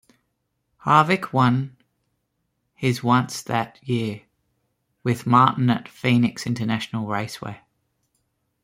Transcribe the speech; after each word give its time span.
Harvick 0.83 1.31
won 1.31 1.77
his 2.73 3.03
once 3.03 3.43
that 3.43 3.77
year 3.87 4.23
with 5.03 5.27
Martin 5.27 5.69
at 5.69 5.87
Phoenix 5.87 6.47
International 6.47 7.05
Raceway. 7.05 7.59